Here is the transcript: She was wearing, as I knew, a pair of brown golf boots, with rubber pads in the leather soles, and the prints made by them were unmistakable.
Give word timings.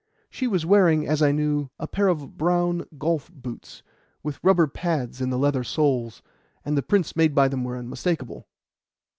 She 0.31 0.47
was 0.47 0.65
wearing, 0.65 1.05
as 1.07 1.21
I 1.21 1.31
knew, 1.31 1.69
a 1.77 1.85
pair 1.87 2.07
of 2.07 2.35
brown 2.35 2.87
golf 2.97 3.31
boots, 3.31 3.83
with 4.23 4.43
rubber 4.43 4.65
pads 4.65 5.21
in 5.21 5.29
the 5.29 5.37
leather 5.37 5.63
soles, 5.63 6.23
and 6.65 6.75
the 6.75 6.81
prints 6.81 7.15
made 7.15 7.35
by 7.35 7.47
them 7.47 7.63
were 7.63 7.77
unmistakable. 7.77 8.47